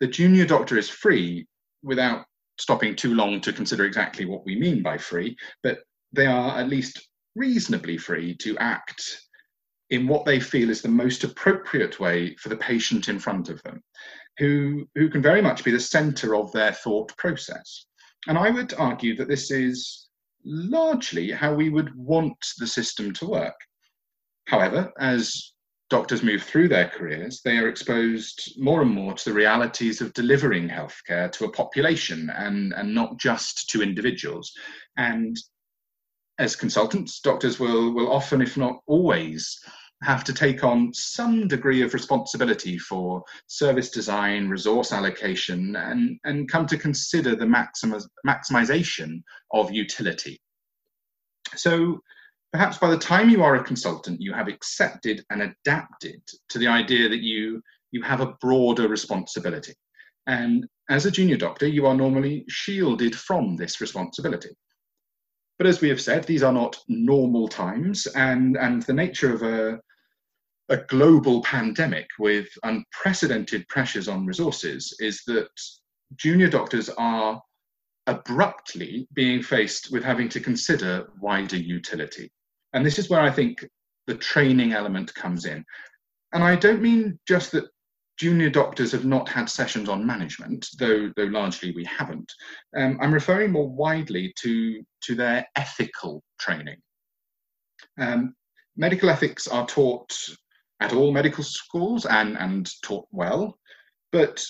the 0.00 0.06
junior 0.06 0.46
doctor 0.46 0.78
is 0.78 0.88
free 0.88 1.46
without 1.82 2.24
stopping 2.58 2.96
too 2.96 3.14
long 3.14 3.40
to 3.40 3.52
consider 3.52 3.84
exactly 3.84 4.24
what 4.24 4.44
we 4.44 4.56
mean 4.56 4.82
by 4.82 4.96
free, 4.96 5.36
but 5.62 5.80
they 6.12 6.26
are 6.26 6.58
at 6.58 6.68
least 6.68 7.08
reasonably 7.34 7.98
free 7.98 8.34
to 8.36 8.56
act 8.58 9.20
in 9.94 10.08
what 10.08 10.24
they 10.24 10.40
feel 10.40 10.70
is 10.70 10.82
the 10.82 10.88
most 10.88 11.24
appropriate 11.24 12.00
way 12.00 12.34
for 12.36 12.48
the 12.48 12.56
patient 12.56 13.08
in 13.08 13.18
front 13.18 13.48
of 13.48 13.62
them, 13.62 13.80
who, 14.38 14.88
who 14.94 15.08
can 15.08 15.22
very 15.22 15.40
much 15.40 15.64
be 15.64 15.70
the 15.70 15.80
center 15.80 16.34
of 16.34 16.50
their 16.52 16.72
thought 16.72 17.16
process. 17.16 17.86
And 18.26 18.36
I 18.36 18.50
would 18.50 18.74
argue 18.74 19.16
that 19.16 19.28
this 19.28 19.50
is 19.50 20.08
largely 20.44 21.30
how 21.30 21.54
we 21.54 21.70
would 21.70 21.94
want 21.94 22.36
the 22.58 22.66
system 22.66 23.12
to 23.14 23.26
work. 23.26 23.54
However, 24.46 24.92
as 24.98 25.52
doctors 25.90 26.22
move 26.22 26.42
through 26.42 26.68
their 26.68 26.88
careers, 26.88 27.40
they 27.44 27.58
are 27.58 27.68
exposed 27.68 28.54
more 28.58 28.82
and 28.82 28.90
more 28.90 29.14
to 29.14 29.30
the 29.30 29.34
realities 29.34 30.00
of 30.00 30.12
delivering 30.12 30.68
healthcare 30.68 31.30
to 31.32 31.44
a 31.44 31.52
population 31.52 32.30
and, 32.34 32.72
and 32.74 32.94
not 32.94 33.18
just 33.18 33.70
to 33.70 33.82
individuals. 33.82 34.52
And 34.96 35.36
as 36.38 36.56
consultants, 36.56 37.20
doctors 37.20 37.60
will, 37.60 37.94
will 37.94 38.12
often, 38.12 38.42
if 38.42 38.56
not 38.56 38.80
always, 38.86 39.60
have 40.02 40.24
to 40.24 40.32
take 40.32 40.64
on 40.64 40.92
some 40.92 41.48
degree 41.48 41.82
of 41.82 41.94
responsibility 41.94 42.78
for 42.78 43.22
service 43.46 43.90
design, 43.90 44.48
resource 44.48 44.92
allocation, 44.92 45.76
and, 45.76 46.18
and 46.24 46.50
come 46.50 46.66
to 46.66 46.76
consider 46.76 47.34
the 47.34 47.44
maximiz- 47.44 48.08
maximization 48.26 49.22
of 49.52 49.72
utility. 49.72 50.38
So 51.56 52.00
perhaps 52.52 52.78
by 52.78 52.90
the 52.90 52.98
time 52.98 53.30
you 53.30 53.42
are 53.42 53.56
a 53.56 53.64
consultant, 53.64 54.20
you 54.20 54.32
have 54.32 54.48
accepted 54.48 55.24
and 55.30 55.42
adapted 55.42 56.20
to 56.50 56.58
the 56.58 56.68
idea 56.68 57.08
that 57.08 57.22
you, 57.22 57.62
you 57.92 58.02
have 58.02 58.20
a 58.20 58.34
broader 58.40 58.88
responsibility. 58.88 59.74
And 60.26 60.66
as 60.90 61.06
a 61.06 61.10
junior 61.10 61.36
doctor, 61.36 61.66
you 61.66 61.86
are 61.86 61.94
normally 61.94 62.44
shielded 62.48 63.14
from 63.14 63.56
this 63.56 63.80
responsibility. 63.80 64.50
But 65.58 65.66
as 65.66 65.80
we 65.80 65.88
have 65.88 66.00
said, 66.00 66.24
these 66.24 66.42
are 66.42 66.52
not 66.52 66.78
normal 66.88 67.48
times, 67.48 68.06
and, 68.06 68.56
and 68.56 68.82
the 68.82 68.92
nature 68.92 69.32
of 69.32 69.42
a, 69.42 69.80
a 70.68 70.78
global 70.88 71.42
pandemic 71.42 72.08
with 72.18 72.48
unprecedented 72.64 73.68
pressures 73.68 74.08
on 74.08 74.26
resources 74.26 74.96
is 74.98 75.22
that 75.26 75.48
junior 76.16 76.48
doctors 76.48 76.88
are 76.90 77.40
abruptly 78.06 79.08
being 79.14 79.42
faced 79.42 79.90
with 79.92 80.02
having 80.02 80.28
to 80.28 80.40
consider 80.40 81.08
wider 81.20 81.56
utility. 81.56 82.30
And 82.72 82.84
this 82.84 82.98
is 82.98 83.08
where 83.08 83.20
I 83.20 83.30
think 83.30 83.64
the 84.06 84.16
training 84.16 84.72
element 84.72 85.14
comes 85.14 85.46
in. 85.46 85.64
And 86.32 86.42
I 86.42 86.56
don't 86.56 86.82
mean 86.82 87.18
just 87.26 87.52
that 87.52 87.64
junior 88.16 88.50
doctors 88.50 88.92
have 88.92 89.04
not 89.04 89.28
had 89.28 89.48
sessions 89.48 89.88
on 89.88 90.06
management, 90.06 90.68
though, 90.78 91.10
though 91.16 91.24
largely 91.24 91.72
we 91.72 91.84
haven't. 91.84 92.32
Um, 92.76 92.98
I'm 93.00 93.14
referring 93.14 93.52
more 93.52 93.68
widely 93.68 94.32
to, 94.38 94.82
to 95.02 95.14
their 95.14 95.46
ethical 95.56 96.22
training. 96.38 96.76
Um, 97.98 98.34
medical 98.76 99.10
ethics 99.10 99.46
are 99.46 99.66
taught 99.66 100.16
at 100.80 100.92
all 100.92 101.12
medical 101.12 101.44
schools 101.44 102.06
and, 102.06 102.36
and 102.38 102.70
taught 102.82 103.06
well, 103.10 103.58
but 104.12 104.44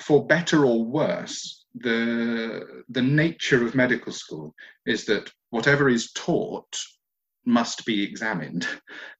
for 0.00 0.26
better 0.26 0.64
or 0.66 0.84
worse, 0.84 1.64
the 1.74 2.82
the 2.90 3.02
nature 3.02 3.64
of 3.64 3.74
medical 3.74 4.12
school 4.12 4.54
is 4.84 5.06
that 5.06 5.30
whatever 5.50 5.88
is 5.88 6.12
taught 6.12 6.76
must 7.44 7.84
be 7.84 8.02
examined, 8.02 8.66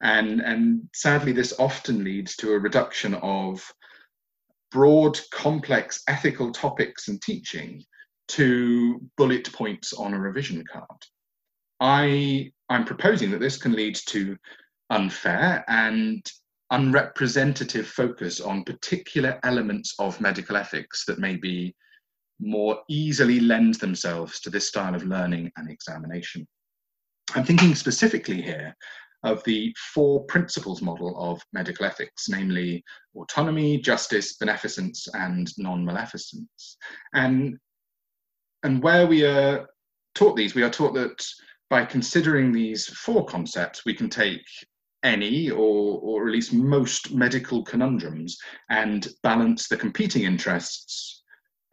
and 0.03 0.41
and 0.41 0.89
sadly, 0.95 1.33
this 1.33 1.55
often 1.59 2.05
leads 2.05 2.37
to 2.37 2.53
a 2.53 2.59
reduction 2.59 3.15
of 3.15 3.63
broad, 4.71 5.19
complex 5.31 6.03
ethical 6.09 6.51
topics 6.51 7.09
and 7.09 7.21
teaching 7.21 7.85
to 8.29 9.01
bullet 9.17 9.53
points 9.53 9.93
on 9.93 10.15
a 10.15 10.19
revision 10.19 10.65
card. 10.71 10.87
I 11.81 12.53
I'm 12.69 12.85
proposing 12.85 13.31
that 13.33 13.41
this 13.41 13.57
can 13.59 13.73
lead 13.73 13.97
to 14.07 14.37
unfair 14.91 15.65
and 15.69 16.25
unrepresentative 16.71 17.87
focus 17.87 18.41
on 18.41 18.65
particular 18.65 19.39
elements 19.43 19.95
of 19.99 20.21
medical 20.21 20.57
ethics 20.57 21.05
that 21.05 21.19
may 21.19 21.37
be 21.37 21.75
more 22.41 22.81
easily 22.89 23.41
lend 23.41 23.75
themselves 23.75 24.41
to 24.41 24.51
this 24.51 24.69
style 24.69 24.95
of 24.95 25.05
learning 25.05 25.53
and 25.57 25.71
examination. 25.71 26.47
I'm 27.35 27.45
thinking 27.45 27.75
specifically 27.75 28.43
here 28.43 28.77
of 29.23 29.43
the 29.45 29.75
four 29.95 30.25
principles 30.25 30.83
model 30.83 31.17
of 31.19 31.41
medical 31.53 31.87
ethics, 31.87 32.29
namely 32.29 32.85
autonomy, 33.15 33.79
justice, 33.79 34.37
beneficence, 34.37 35.07
and 35.15 35.51
non-maleficence. 35.59 36.77
And, 37.15 37.57
and 38.65 38.83
where 38.83 39.07
we 39.07 39.25
are 39.25 39.69
taught 40.15 40.37
these, 40.37 40.55
we 40.55 40.63
are 40.63 40.71
taught 40.71 40.95
that 40.95 41.25
by 41.71 41.85
considering 41.85 42.53
these 42.53 42.87
four 42.87 43.25
concepts, 43.25 43.85
we 43.87 43.95
can 43.95 44.11
take 44.11 44.45
any 45.05 45.51
or, 45.51 46.01
or 46.03 46.27
at 46.27 46.33
least 46.33 46.53
most 46.53 47.15
medical 47.15 47.65
conundrums 47.65 48.37
and 48.71 49.09
balance 49.23 49.69
the 49.69 49.77
competing 49.77 50.25
interests 50.25 51.22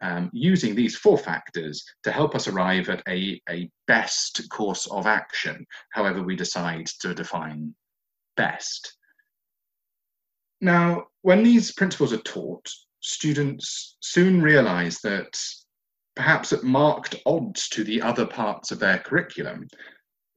um, 0.00 0.30
using 0.32 0.74
these 0.74 0.96
four 0.96 1.18
factors 1.18 1.84
to 2.04 2.12
help 2.12 2.34
us 2.34 2.48
arrive 2.48 2.88
at 2.88 3.02
a, 3.08 3.40
a 3.48 3.70
best 3.86 4.48
course 4.50 4.86
of 4.86 5.06
action, 5.06 5.66
however 5.92 6.22
we 6.22 6.36
decide 6.36 6.86
to 7.00 7.14
define 7.14 7.74
best. 8.36 8.96
Now, 10.60 11.04
when 11.22 11.42
these 11.42 11.72
principles 11.72 12.12
are 12.12 12.18
taught, 12.18 12.68
students 13.00 13.96
soon 14.00 14.42
realize 14.42 14.98
that 15.00 15.38
perhaps 16.16 16.52
at 16.52 16.62
marked 16.62 17.16
odds 17.24 17.68
to 17.70 17.84
the 17.84 18.02
other 18.02 18.26
parts 18.26 18.70
of 18.70 18.78
their 18.78 18.98
curriculum, 18.98 19.66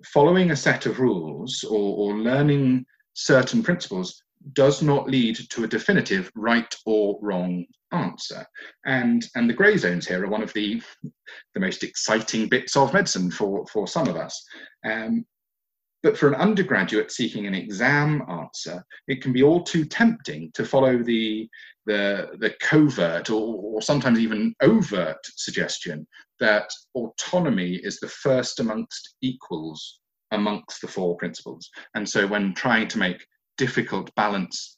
following 0.05 0.51
a 0.51 0.55
set 0.55 0.85
of 0.85 0.99
rules 0.99 1.63
or, 1.63 2.13
or 2.13 2.17
learning 2.17 2.85
certain 3.13 3.61
principles 3.61 4.22
does 4.51 4.81
not 4.81 5.07
lead 5.07 5.37
to 5.49 5.63
a 5.63 5.67
definitive 5.67 6.29
right 6.35 6.75
or 6.85 7.17
wrong 7.21 7.65
answer. 7.93 8.45
And, 8.85 9.25
and 9.35 9.49
the 9.49 9.53
grey 9.53 9.77
zones 9.77 10.07
here 10.07 10.23
are 10.23 10.29
one 10.29 10.43
of 10.43 10.51
the, 10.53 10.81
the 11.53 11.59
most 11.59 11.83
exciting 11.83 12.49
bits 12.49 12.75
of 12.75 12.93
medicine 12.93 13.31
for, 13.31 13.65
for 13.67 13.87
some 13.87 14.07
of 14.07 14.17
us. 14.17 14.43
Um, 14.85 15.25
but 16.01 16.17
for 16.17 16.27
an 16.27 16.35
undergraduate 16.35 17.11
seeking 17.11 17.47
an 17.47 17.55
exam 17.55 18.23
answer, 18.29 18.83
it 19.07 19.21
can 19.21 19.31
be 19.31 19.41
all 19.41 19.63
too 19.63 19.85
tempting 19.85 20.51
to 20.53 20.65
follow 20.65 21.01
the, 21.01 21.47
the, 21.85 22.31
the 22.39 22.53
covert 22.59 23.29
or, 23.29 23.55
or 23.55 23.81
sometimes 23.81 24.19
even 24.19 24.53
overt 24.61 25.19
suggestion 25.23 26.05
that 26.41 26.69
autonomy 26.95 27.75
is 27.75 27.99
the 28.01 28.09
first 28.09 28.59
amongst 28.59 29.15
equals 29.21 30.01
amongst 30.31 30.81
the 30.81 30.87
four 30.87 31.15
principles. 31.17 31.69
And 31.95 32.07
so 32.07 32.27
when 32.27 32.53
trying 32.53 32.87
to 32.89 32.97
make 32.97 33.25
difficult 33.57 34.13
balance 34.15 34.77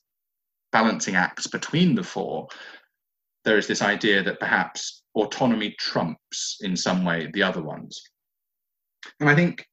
balancing 0.76 1.16
acts 1.16 1.48
between 1.48 1.96
the 1.96 2.04
four, 2.04 2.50
there 3.46 3.58
is 3.58 3.66
this 3.66 3.82
idea 3.82 4.22
that 4.22 4.42
perhaps 4.42 5.04
autonomy 5.16 5.74
trumps 5.80 6.58
in 6.62 6.76
some 6.76 7.06
way 7.06 7.30
the 7.34 7.42
other 7.42 7.62
ones. 7.62 8.02
And 9.22 9.30
I 9.30 9.36
think 9.36 9.66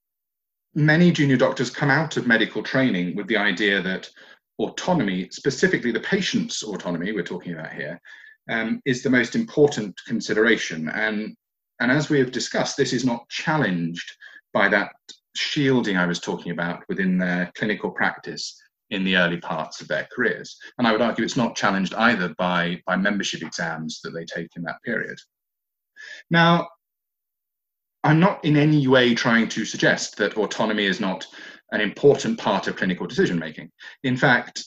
many 0.77 1.11
junior 1.11 1.37
doctors 1.37 1.71
come 1.71 1.91
out 1.91 2.17
of 2.17 2.29
medical 2.29 2.63
training 2.63 3.17
with 3.17 3.27
the 3.27 3.37
idea 3.37 3.83
that 3.83 4.09
autonomy, 4.61 5.29
specifically 5.33 5.91
the 5.91 5.99
patient's 6.15 6.63
autonomy 6.63 7.11
we're 7.11 7.25
talking 7.25 7.55
about 7.55 7.73
here, 7.73 8.01
um, 8.49 8.81
is 8.85 9.03
the 9.03 9.11
most 9.11 9.35
important 9.35 9.99
consideration. 10.07 10.89
And, 10.91 11.35
and 11.81 11.91
as 11.91 12.11
we 12.11 12.21
have 12.21 12.31
discussed, 12.31 12.77
this 12.77 12.93
is 12.93 13.05
not 13.05 13.29
challenged 13.29 14.09
by 14.53 14.69
that 14.69 14.93
shielding 15.35 15.97
I 15.97 16.07
was 16.07 16.21
talking 16.21 16.53
about 16.53 16.85
within 16.89 17.19
their 17.19 17.51
clinical 17.57 17.91
practice 17.91 18.62
in 18.93 19.05
the 19.05 19.17
early 19.17 19.39
parts 19.39 19.81
of 19.81 19.89
their 19.89 20.07
careers. 20.15 20.57
And 20.79 20.87
I 20.87 20.93
would 20.93 21.01
argue 21.01 21.25
it's 21.25 21.37
not 21.37 21.57
challenged 21.57 21.95
either 21.95 22.35
by, 22.39 22.81
by 22.87 22.97
membership 22.97 23.43
exams 23.43 24.01
that 24.03 24.11
they 24.11 24.25
take 24.25 24.51
in 24.55 24.63
that 24.65 24.83
period. 24.85 25.19
Now, 26.31 26.69
I'm 28.05 28.21
not 28.21 28.45
in 28.45 28.57
any 28.57 28.87
way 28.87 29.15
trying 29.15 29.49
to 29.49 29.65
suggest 29.65 30.17
that 30.17 30.37
autonomy 30.37 30.85
is 30.85 31.01
not 31.01 31.27
an 31.71 31.81
important 31.81 32.39
part 32.39 32.67
of 32.67 32.77
clinical 32.77 33.07
decision 33.07 33.39
making. 33.39 33.71
In 34.05 34.17
fact, 34.17 34.63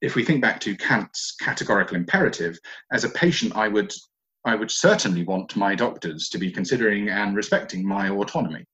if 0.00 0.14
we 0.14 0.24
think 0.24 0.40
back 0.40 0.60
to 0.60 0.76
Kant's 0.76 1.34
categorical 1.40 1.96
imperative, 1.96 2.58
as 2.92 3.02
a 3.04 3.08
patient, 3.08 3.56
I 3.56 3.66
would, 3.68 3.92
I 4.44 4.54
would 4.54 4.70
certainly 4.70 5.24
want 5.24 5.56
my 5.56 5.74
doctors 5.74 6.28
to 6.28 6.38
be 6.38 6.52
considering 6.52 7.08
and 7.08 7.34
respecting 7.34 7.86
my 7.86 8.10
autonomy. 8.10 8.64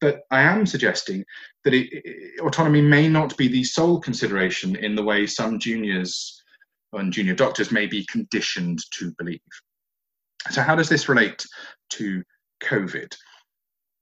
But 0.00 0.22
I 0.30 0.42
am 0.42 0.64
suggesting 0.64 1.24
that 1.64 1.74
it, 1.74 1.88
it, 1.92 2.40
autonomy 2.40 2.80
may 2.80 3.08
not 3.08 3.36
be 3.36 3.48
the 3.48 3.64
sole 3.64 4.00
consideration 4.00 4.76
in 4.76 4.94
the 4.94 5.02
way 5.02 5.26
some 5.26 5.58
juniors 5.58 6.40
and 6.92 7.12
junior 7.12 7.34
doctors 7.34 7.72
may 7.72 7.86
be 7.86 8.06
conditioned 8.06 8.80
to 8.92 9.12
believe. 9.18 9.40
So, 10.50 10.62
how 10.62 10.74
does 10.76 10.88
this 10.88 11.08
relate 11.08 11.44
to 11.90 12.22
COVID? 12.62 13.14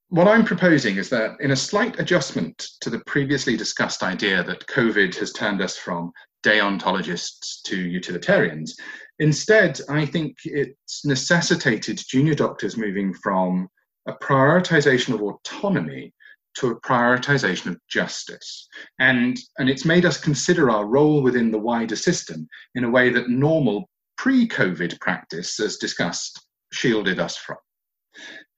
What 0.09 0.29
I'm 0.29 0.45
proposing 0.45 0.97
is 0.97 1.09
that, 1.11 1.33
in 1.41 1.51
a 1.51 1.57
slight 1.57 1.99
adjustment 1.99 2.69
to 2.81 2.91
the 2.91 3.01
previously 3.01 3.57
discussed 3.57 4.05
idea 4.05 4.45
that 4.45 4.67
COVID 4.69 5.17
has 5.17 5.33
turned 5.33 5.61
us 5.61 5.77
from 5.77 6.13
deontologists 6.45 7.63
to 7.65 7.77
utilitarians, 7.77 8.77
instead, 9.19 9.81
I 9.89 10.07
think 10.07 10.37
it's 10.45 11.05
necessitated 11.05 12.01
junior 12.07 12.35
doctors 12.35 12.77
moving 12.77 13.13
from 13.15 13.69
a 14.07 14.13
prioritization 14.13 15.15
of 15.15 15.23
autonomy 15.23 16.13
to 16.59 16.69
a 16.69 16.81
prioritization 16.81 17.67
of 17.67 17.81
justice. 17.89 18.69
And, 18.99 19.39
and 19.59 19.69
it's 19.69 19.85
made 19.85 20.05
us 20.05 20.19
consider 20.19 20.71
our 20.71 20.87
role 20.87 21.23
within 21.23 21.51
the 21.51 21.59
wider 21.59 21.97
system 21.97 22.49
in 22.75 22.85
a 22.85 22.91
way 22.91 23.11
that 23.11 23.29
normal 23.29 23.89
pre 24.17 24.49
COVID 24.49 24.99
practice, 25.01 25.61
as 25.61 25.77
discussed, 25.77 26.41
shielded 26.73 27.21
us 27.21 27.37
from. 27.37 27.59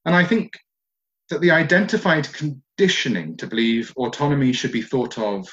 And 0.04 0.14
I 0.14 0.24
think 0.24 0.52
that 1.30 1.40
the 1.40 1.50
identified 1.50 2.32
conditioning 2.32 3.36
to 3.36 3.46
believe 3.46 3.92
autonomy 3.96 4.52
should 4.52 4.72
be 4.72 4.82
thought 4.82 5.18
of 5.18 5.48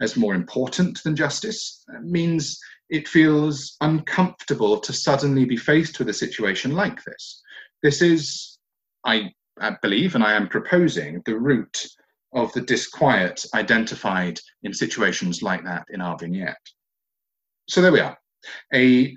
as 0.00 0.16
more 0.16 0.34
important 0.34 1.02
than 1.04 1.14
justice 1.14 1.84
uh, 1.94 2.00
means 2.00 2.58
it 2.90 3.06
feels 3.06 3.76
uncomfortable 3.80 4.78
to 4.80 4.92
suddenly 4.92 5.44
be 5.44 5.56
faced 5.56 5.98
with 5.98 6.08
a 6.08 6.14
situation 6.14 6.72
like 6.72 7.02
this. 7.04 7.42
This 7.82 8.02
is 8.02 8.53
I, 9.04 9.32
I 9.60 9.76
believe 9.82 10.14
and 10.14 10.24
I 10.24 10.34
am 10.34 10.48
proposing 10.48 11.22
the 11.26 11.38
root 11.38 11.86
of 12.32 12.52
the 12.52 12.60
disquiet 12.62 13.44
identified 13.54 14.40
in 14.62 14.72
situations 14.72 15.42
like 15.42 15.64
that 15.64 15.86
in 15.90 16.00
our 16.00 16.18
vignette. 16.18 16.56
So 17.68 17.80
there 17.80 17.92
we 17.92 18.00
are, 18.00 18.18
a 18.74 19.16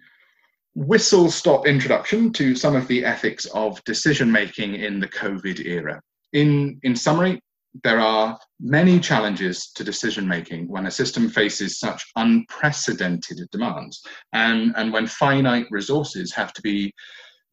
whistle 0.76 1.32
stop 1.32 1.66
introduction 1.66 2.32
to 2.34 2.56
some 2.56 2.76
of 2.76 2.88
the 2.88 3.04
ethics 3.04 3.46
of 3.48 3.84
decision 3.84 4.32
making 4.32 4.76
in 4.76 5.00
the 5.00 5.08
COVID 5.08 5.66
era. 5.66 6.00
In, 6.34 6.80
in 6.84 6.96
summary, 6.96 7.42
there 7.84 8.00
are 8.00 8.38
many 8.60 9.00
challenges 9.00 9.72
to 9.76 9.84
decision 9.84 10.28
making 10.28 10.68
when 10.68 10.86
a 10.86 10.92
system 10.92 11.30
faces 11.30 11.80
such 11.80 12.06
unprecedented 12.16 13.40
demands 13.52 14.02
and, 14.34 14.74
and 14.78 14.94
when 14.94 15.08
finite 15.08 15.68
resources 15.70 16.34
have 16.34 16.54
to 16.54 16.62
be 16.62 16.94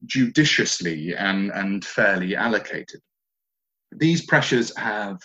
judiciously 0.07 1.15
and, 1.15 1.51
and 1.53 1.85
fairly 1.85 2.37
allocated. 2.37 3.01
These 3.93 4.27
pressures 4.27 4.77
have 4.77 5.21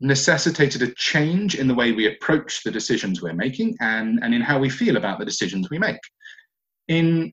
necessitated 0.00 0.82
a 0.82 0.92
change 0.94 1.54
in 1.54 1.66
the 1.66 1.74
way 1.74 1.92
we 1.92 2.06
approach 2.06 2.62
the 2.62 2.70
decisions 2.70 3.22
we're 3.22 3.32
making 3.32 3.76
and, 3.80 4.18
and 4.22 4.34
in 4.34 4.42
how 4.42 4.58
we 4.58 4.68
feel 4.68 4.96
about 4.96 5.18
the 5.18 5.24
decisions 5.24 5.70
we 5.70 5.78
make. 5.78 6.00
In, 6.88 7.32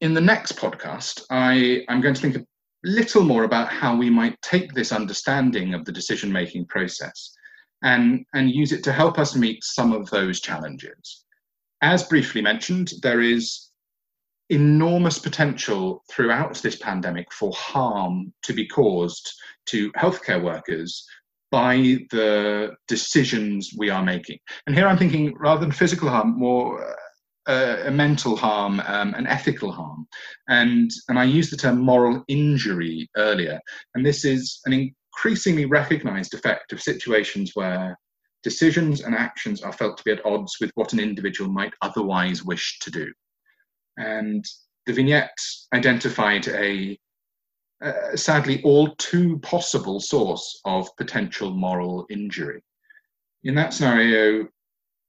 in 0.00 0.14
the 0.14 0.20
next 0.20 0.56
podcast, 0.56 1.22
I, 1.30 1.84
I'm 1.88 2.00
going 2.00 2.14
to 2.14 2.20
think 2.20 2.36
a 2.36 2.46
little 2.84 3.22
more 3.22 3.44
about 3.44 3.68
how 3.68 3.96
we 3.96 4.10
might 4.10 4.40
take 4.42 4.72
this 4.72 4.92
understanding 4.92 5.74
of 5.74 5.84
the 5.84 5.92
decision 5.92 6.32
making 6.32 6.66
process 6.66 7.34
and, 7.82 8.24
and 8.34 8.50
use 8.50 8.72
it 8.72 8.82
to 8.84 8.92
help 8.92 9.18
us 9.18 9.36
meet 9.36 9.62
some 9.62 9.92
of 9.92 10.08
those 10.10 10.40
challenges. 10.40 11.24
As 11.82 12.02
briefly 12.04 12.40
mentioned, 12.40 12.92
there 13.02 13.20
is 13.20 13.67
enormous 14.50 15.18
potential 15.18 16.02
throughout 16.10 16.54
this 16.56 16.76
pandemic 16.76 17.32
for 17.32 17.52
harm 17.52 18.32
to 18.42 18.52
be 18.52 18.66
caused 18.66 19.30
to 19.66 19.92
healthcare 19.92 20.42
workers 20.42 21.06
by 21.50 21.76
the 22.10 22.70
decisions 22.86 23.72
we 23.76 23.90
are 23.90 24.02
making. 24.02 24.38
And 24.66 24.76
here 24.76 24.86
I'm 24.86 24.98
thinking 24.98 25.34
rather 25.38 25.60
than 25.60 25.72
physical 25.72 26.08
harm, 26.08 26.38
more 26.38 26.94
uh, 27.46 27.84
a 27.86 27.90
mental 27.90 28.36
harm, 28.36 28.80
um, 28.86 29.14
an 29.14 29.26
ethical 29.26 29.72
harm. 29.72 30.06
And, 30.48 30.90
and 31.08 31.18
I 31.18 31.24
used 31.24 31.50
the 31.50 31.56
term 31.56 31.80
moral 31.80 32.22
injury 32.28 33.08
earlier. 33.16 33.58
And 33.94 34.04
this 34.04 34.24
is 34.24 34.60
an 34.66 34.72
increasingly 34.74 35.64
recognized 35.64 36.34
effect 36.34 36.72
of 36.72 36.82
situations 36.82 37.52
where 37.54 37.98
decisions 38.42 39.00
and 39.00 39.14
actions 39.14 39.62
are 39.62 39.72
felt 39.72 39.96
to 39.98 40.04
be 40.04 40.12
at 40.12 40.24
odds 40.24 40.56
with 40.60 40.70
what 40.74 40.92
an 40.92 41.00
individual 41.00 41.50
might 41.50 41.72
otherwise 41.82 42.44
wish 42.44 42.78
to 42.80 42.90
do. 42.90 43.10
And 43.98 44.44
the 44.86 44.92
vignette 44.92 45.36
identified 45.74 46.48
a, 46.48 46.98
a 47.82 48.16
sadly 48.16 48.62
all 48.62 48.94
too 48.96 49.38
possible 49.40 50.00
source 50.00 50.60
of 50.64 50.88
potential 50.96 51.50
moral 51.50 52.06
injury. 52.08 52.62
In 53.44 53.54
that 53.56 53.74
scenario, 53.74 54.48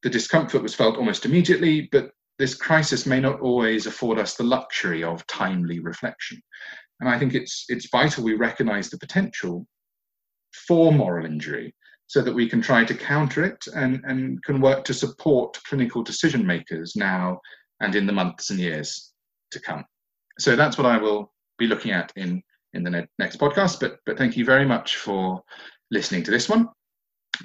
the 0.04 0.10
discomfort 0.10 0.62
was 0.62 0.76
felt 0.76 0.98
almost 0.98 1.26
immediately, 1.26 1.88
but 1.92 2.12
this 2.38 2.56
crisis 2.56 3.06
may 3.06 3.20
not 3.20 3.40
always 3.42 3.86
afford 3.86 4.18
us 4.18 4.36
the 4.36 4.44
luxury 4.44 5.04
of 5.04 5.26
timely 5.28 5.80
reflection. 5.80 6.42
And 7.00 7.10
I 7.10 7.18
think 7.18 7.34
it's, 7.34 7.66
it's 7.70 7.90
vital 7.90 8.24
we 8.24 8.34
recognize 8.34 8.90
the 8.90 8.98
potential 8.98 9.66
for 10.68 10.92
moral 10.92 11.26
injury 11.26 11.74
so 12.08 12.22
that 12.22 12.34
we 12.34 12.50
can 12.50 12.62
try 12.62 12.84
to 12.84 12.96
counter 12.96 13.44
it 13.44 13.64
and, 13.76 14.02
and 14.04 14.44
can 14.44 14.60
work 14.60 14.84
to 14.86 14.94
support 14.94 15.60
clinical 15.68 16.02
decision 16.02 16.46
makers 16.46 16.96
now 16.96 17.40
and 17.82 17.96
in 17.96 18.06
the 18.06 18.14
months 18.14 18.50
and 18.50 18.60
years 18.60 19.14
to 19.52 19.60
come. 19.60 19.86
So 20.40 20.56
that's 20.56 20.78
what 20.78 20.88
I 20.88 20.98
will 20.98 21.34
be 21.58 21.68
looking 21.68 21.92
at 21.92 22.12
in 22.16 22.42
in 22.74 22.84
the 22.84 22.90
ne- 22.90 23.08
next 23.18 23.40
podcast. 23.40 23.80
But 23.80 24.00
but 24.06 24.18
thank 24.18 24.38
you 24.38 24.46
very 24.46 24.66
much 24.66 24.98
for 24.98 25.42
listening 25.92 26.24
to 26.24 26.32
this 26.32 26.50
one. 26.50 26.70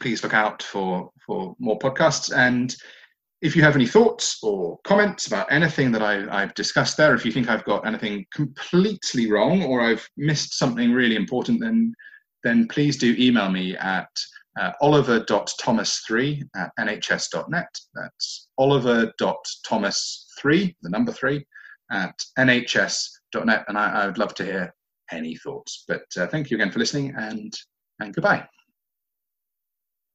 Please 0.01 0.23
look 0.23 0.35
out 0.35 0.63
for 0.63 1.11
for 1.27 1.55
more 1.59 1.79
podcasts 1.79 2.35
and. 2.35 2.75
If 3.43 3.55
you 3.55 3.63
have 3.63 3.77
any 3.77 3.87
thoughts 3.87 4.39
or 4.43 4.79
comments 4.85 5.27
about 5.27 5.53
anything 5.53 5.93
that 5.93 6.01
I, 6.01 6.41
have 6.41 6.55
discussed 6.55 6.97
there, 6.97 7.15
if 7.15 7.27
you 7.27 7.33
think 7.33 7.51
I've 7.51 7.65
got 7.65 7.87
anything 7.87 8.25
completely 8.33 9.31
wrong 9.31 9.63
or 9.65 9.83
I've 9.83 10.09
missed 10.17 10.57
something 10.57 10.93
really 10.93 11.15
important, 11.15 11.61
then 11.61 11.93
then 12.43 12.69
please 12.69 12.97
do 12.97 13.15
email 13.19 13.51
me 13.51 13.77
at 13.77 14.09
uh, 14.61 14.73
oliver.thomas3 14.81 16.43
at 16.55 16.71
nhs.net. 16.79 17.79
That's 17.95 18.49
oliver.thomas3, 18.59 20.24
the 20.83 20.91
number 20.91 21.13
three, 21.13 21.47
at 21.91 22.19
nhs.net. 22.39 23.65
and 23.69 23.79
I, 23.79 24.03
I, 24.03 24.07
would 24.07 24.19
love 24.19 24.35
to 24.35 24.45
hear 24.45 24.75
any 25.11 25.37
thoughts. 25.37 25.85
But 25.87 26.05
uh, 26.17 26.27
thank 26.27 26.51
you 26.51 26.57
again 26.57 26.71
for 26.71 26.79
listening 26.79 27.15
and, 27.17 27.53
and 28.01 28.15
goodbye. 28.15 28.47